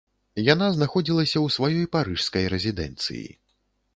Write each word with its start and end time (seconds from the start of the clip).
Яна 0.53 0.67
знаходзілася 0.77 1.37
ў 1.41 1.47
сваёй 1.57 1.85
парыжскай 1.95 2.49
рэзідэнцыі. 2.53 3.25